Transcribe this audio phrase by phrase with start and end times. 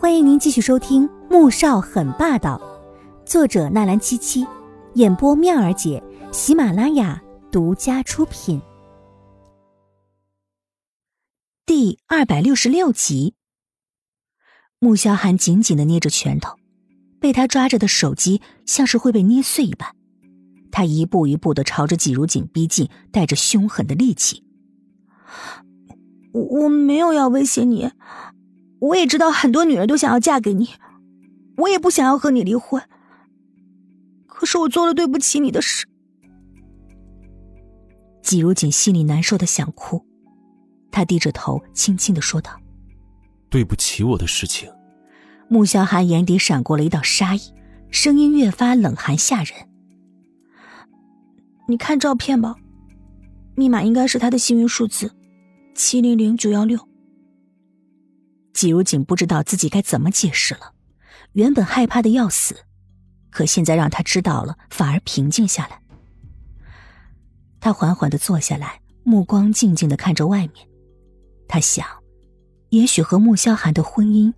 [0.00, 2.56] 欢迎您继续收听《穆少很霸道》，
[3.28, 4.46] 作者纳兰七七，
[4.94, 6.00] 演播妙儿姐，
[6.30, 8.62] 喜马拉雅独家出品。
[11.66, 13.34] 第二百六十六集，
[14.78, 16.54] 穆萧寒紧紧的捏着拳头，
[17.18, 19.96] 被他抓着的手机像是会被捏碎一般。
[20.70, 24.44] 他一步一步的朝着季如锦逼近，带着凶狠的力气。
[26.32, 27.90] 我我没有要威胁你。
[28.80, 30.70] 我也知道很多女人都想要嫁给你，
[31.56, 32.82] 我也不想要和你离婚。
[34.26, 35.86] 可是我做了对不起你的事。
[38.22, 40.04] 季如锦心里难受的想哭，
[40.92, 42.52] 他低着头轻轻的说道
[43.50, 44.70] ：“对不起我的事情。”
[45.48, 47.40] 穆萧寒眼底闪过了一道杀意，
[47.90, 49.52] 声音越发冷寒吓人
[51.66, 52.54] ：“你看照片吧，
[53.56, 55.10] 密码应该是他的幸运数字，
[55.74, 56.78] 七零零九幺六。”
[58.58, 60.72] 季如锦不知道自己该怎么解释了，
[61.34, 62.64] 原本害怕的要死，
[63.30, 65.80] 可现在让他知道了，反而平静下来。
[67.60, 70.68] 他缓缓的坐下来，目光静静的看着外面。
[71.46, 71.86] 他想，
[72.70, 74.34] 也许和穆萧寒的婚姻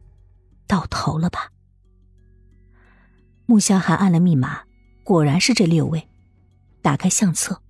[0.66, 1.50] 到头了吧。
[3.46, 4.64] 穆萧寒按了密码，
[5.02, 6.10] 果然是这六位。
[6.82, 7.62] 打开相册，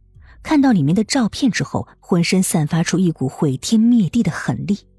[0.42, 4.89] 看到里面的照片之后，浑身散发出一股毁天灭地的狠力。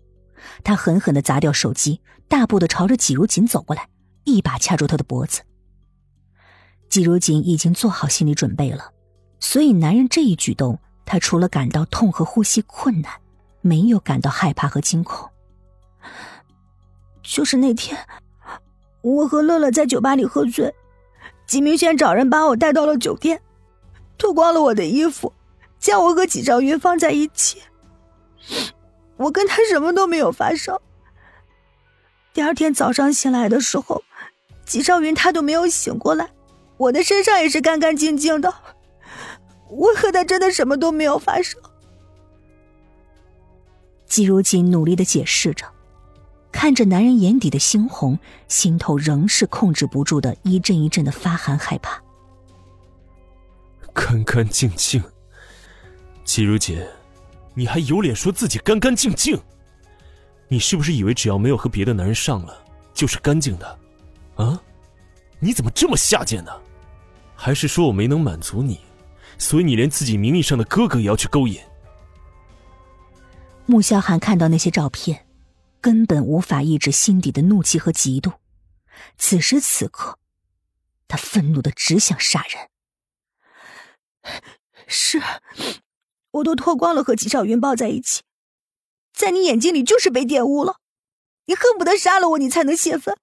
[0.63, 3.87] 他狠狠的砸掉手机，大步的朝着季如锦走过来，
[4.23, 5.41] 一把掐住他的脖子。
[6.89, 8.91] 季如锦已经做好心理准备了，
[9.39, 13.11] 所以男人这一举动，他除了感到痛和呼吸困难，
[13.61, 15.29] 没有感到害怕和惊恐。
[17.23, 17.97] 就是那天，
[19.01, 20.73] 我和乐乐在酒吧里喝醉，
[21.45, 23.41] 季明轩找人把我带到了酒店，
[24.17, 25.31] 脱光了我的衣服，
[25.79, 27.61] 将我和季兆云放在一起。
[29.21, 30.79] 我跟他什么都没有发生。
[32.33, 34.03] 第二天早上醒来的时候，
[34.65, 36.29] 季少云他都没有醒过来，
[36.77, 38.53] 我的身上也是干干净净的。
[39.69, 41.61] 我和他真的什么都没有发生。
[44.05, 45.65] 季如锦努力的解释着，
[46.51, 52.01] 看着男人眼底的猩红，心头仍是控制不住的一阵一阵的发寒害怕。
[53.93, 55.01] 干干净净，
[56.23, 56.81] 季如锦。
[57.61, 59.39] 你还有脸说自己干干净净？
[60.47, 63.79] 你是不是以为只要没有和别的男人上了，就是干净的？
[64.35, 64.59] 啊？
[65.39, 66.51] 你怎么这么下贱呢？
[67.35, 68.79] 还是说我没能满足你，
[69.37, 71.61] 所以你连自己名义上的哥哥也要去勾引？
[73.67, 75.27] 穆萧寒看到那些照片，
[75.79, 78.33] 根本无法抑制心底的怒气和嫉妒。
[79.19, 80.17] 此时此刻，
[81.07, 84.33] 他愤怒的只想杀人。
[84.87, 85.21] 是。
[86.31, 88.21] 我都脱光了和纪少云抱在一起，
[89.13, 90.77] 在你眼睛里就是被玷污了，
[91.45, 93.15] 你恨不得杀了我，你才能泄愤。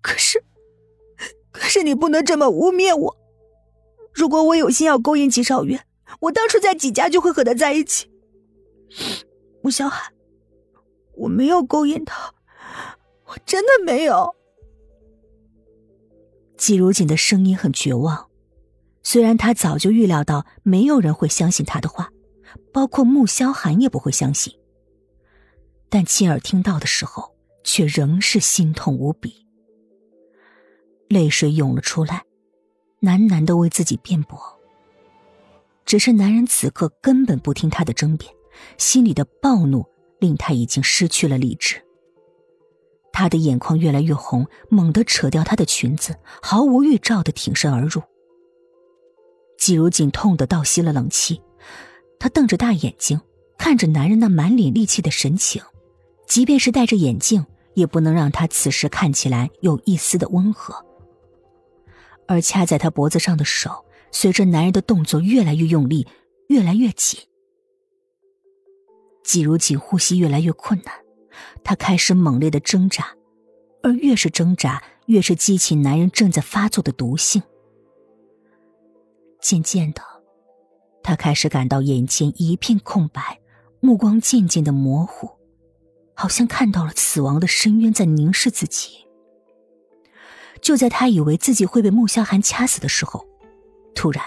[0.00, 0.44] 可是，
[1.50, 3.16] 可是你不能这么污蔑我。
[4.14, 5.78] 如果我有心要勾引纪少云，
[6.20, 8.10] 我当初在纪家就会和他在一起。
[9.62, 10.12] 穆小海，
[11.16, 12.32] 我没有勾引他，
[13.24, 14.34] 我真的没有。
[16.56, 18.25] 季如锦的声音很绝望。
[19.08, 22.10] 虽然他早就预料到没有人会相信他的话，
[22.72, 24.52] 包括穆萧寒也不会相信，
[25.88, 29.46] 但亲耳听到的时候，却仍是心痛无比，
[31.08, 32.24] 泪水涌了出来，
[33.00, 34.40] 喃喃的为自己辩驳。
[35.84, 38.34] 只是男人此刻根本不听他的争辩，
[38.76, 39.86] 心里的暴怒
[40.18, 41.80] 令他已经失去了理智。
[43.12, 48.02] 他的眼眶越来越红，猛地扯掉她的裙子，毫无预兆的挺身而入。
[49.66, 51.42] 季如锦痛得倒吸了冷气，
[52.20, 53.20] 他瞪着大眼睛
[53.58, 55.60] 看着男人那满脸戾气的神情，
[56.28, 57.44] 即便是戴着眼镜，
[57.74, 60.86] 也不能让他此时看起来有一丝的温和。
[62.28, 66.06] 而掐在他脖子上的手，随着男人的动作越来越用力，
[66.46, 67.18] 越来越紧。
[69.24, 70.94] 季如锦呼吸越来越困难，
[71.64, 73.08] 他开始猛烈的挣扎，
[73.82, 77.42] 而越是挣扎，越是激起男人正在发作的毒性。
[79.46, 80.02] 渐渐的，
[81.04, 83.38] 他开始感到眼前一片空白，
[83.78, 85.30] 目光渐渐的模糊，
[86.14, 89.06] 好像看到了死亡的深渊在凝视自己。
[90.60, 93.24] 就在他以为自己会被穆萧寒掐死的时候，
[93.94, 94.20] 突然，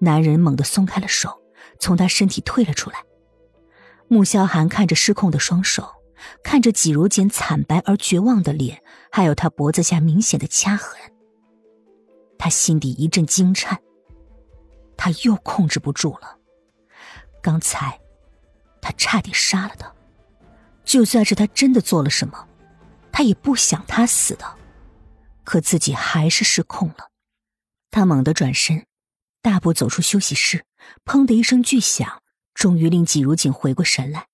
[0.00, 1.40] 男人猛地松开了手，
[1.78, 3.04] 从他身体退了出来。
[4.08, 5.88] 穆萧寒看着失控的双手，
[6.42, 8.82] 看着季如锦惨白而绝望的脸，
[9.12, 10.98] 还有他脖子下明显的掐痕，
[12.36, 13.80] 他心底一阵惊颤。
[14.96, 16.38] 他又控制不住了，
[17.42, 18.00] 刚才，
[18.80, 19.92] 他差点杀了他。
[20.84, 22.48] 就算是他真的做了什么，
[23.10, 24.56] 他也不想他死的，
[25.42, 27.10] 可自己还是失控了。
[27.90, 28.86] 他猛地转身，
[29.40, 30.64] 大步走出休息室，
[31.04, 32.22] 砰的一声巨响，
[32.54, 34.26] 终于令季如锦回过神来。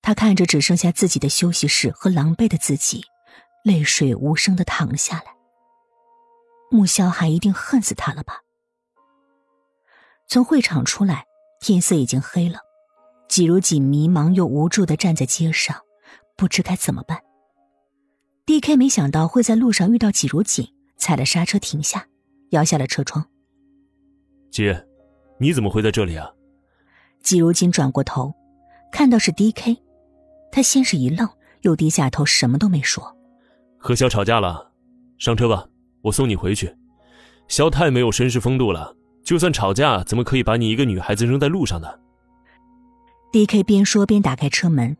[0.00, 3.04] 他看着只剩下自己的休息室和狼狈的自己，
[3.64, 5.34] 泪水无声的淌了下来。
[6.70, 8.40] 穆萧寒一定恨死他了吧？
[10.32, 11.26] 从会场出来，
[11.60, 12.56] 天色已经黑了。
[13.28, 15.76] 季如锦迷茫又无助的站在街上，
[16.38, 17.20] 不知该怎么办。
[18.46, 18.76] D.K.
[18.76, 22.06] 没想到会在路上遇到季如锦，踩了刹车停下，
[22.52, 23.26] 摇下了车窗。
[24.50, 24.86] 姐，
[25.38, 26.30] 你怎么会在这里啊？
[27.22, 28.32] 季如锦转过头，
[28.90, 29.76] 看到是 D.K.
[30.50, 31.28] 他先是一愣，
[31.60, 33.14] 又低下头，什么都没说。
[33.76, 34.72] 和萧吵架了，
[35.18, 35.68] 上车吧，
[36.00, 36.74] 我送你回去。
[37.48, 41.88] 萧太没有绅士风度了，就算吵架，怎么可以把你一个女孩子扔在路上呢
[43.32, 43.62] ？D.K.
[43.62, 44.96] 边说边打开车门，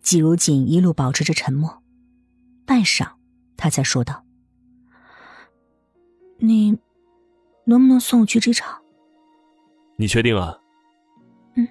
[0.00, 1.82] 季如锦一路保持着沉默，
[2.64, 3.08] 半晌，
[3.56, 4.24] 他才说道
[6.38, 6.78] ：“你
[7.64, 8.80] 能不能送我去机场？”
[9.98, 10.58] 你确定啊？
[11.56, 11.68] 嗯。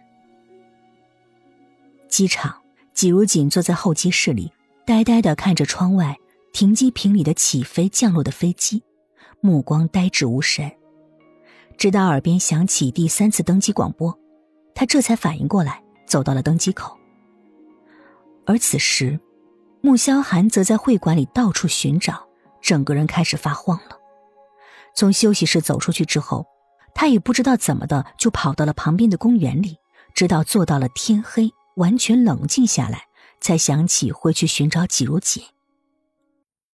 [2.07, 2.57] 机场。
[2.93, 4.51] 季如锦坐在候机室里，
[4.85, 6.17] 呆呆的看着窗外
[6.51, 8.83] 停机坪里的起飞降落的飞机，
[9.39, 10.71] 目光呆滞无神。
[11.81, 14.15] 直到耳边响起第三次登机广播，
[14.75, 16.95] 他这才反应过来，走到了登机口。
[18.45, 19.19] 而此时，
[19.81, 22.23] 穆萧寒则在会馆里到处寻找，
[22.61, 23.97] 整个人开始发慌了。
[24.93, 26.45] 从休息室走出去之后，
[26.93, 29.79] 他也不知道怎么的，就跑到了旁边的公园里，
[30.13, 31.49] 直到坐到了天黑。
[31.77, 33.05] 完全冷静下来，
[33.39, 35.43] 才想起回去寻找季如锦。